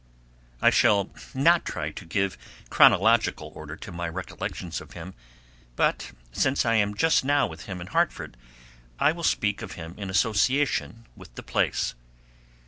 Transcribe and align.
I 0.63 0.71
shall 0.71 1.11
not 1.35 1.63
try 1.63 1.91
to 1.91 2.05
give 2.05 2.35
chronological 2.71 3.51
order 3.53 3.75
to 3.75 3.91
my 3.91 4.09
recollections 4.09 4.81
of 4.81 4.93
him, 4.93 5.13
but 5.75 6.11
since 6.31 6.65
I 6.65 6.73
am 6.73 6.95
just 6.95 7.23
now 7.23 7.45
with 7.45 7.65
him 7.67 7.79
in 7.79 7.85
Hartford 7.85 8.35
I 8.99 9.11
will 9.11 9.21
speak 9.21 9.61
of 9.61 9.73
him 9.73 9.93
in 9.99 10.09
association 10.09 11.05
with 11.15 11.35
the 11.35 11.43
place. 11.43 11.93